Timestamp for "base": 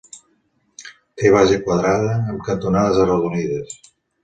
1.35-1.59